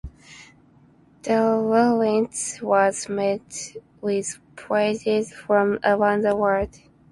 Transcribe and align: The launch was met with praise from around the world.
The 1.21 1.39
launch 1.57 2.59
was 2.63 3.07
met 3.07 3.75
with 4.01 4.39
praise 4.55 5.31
from 5.31 5.77
around 5.83 6.21
the 6.21 6.35
world. 6.35 6.75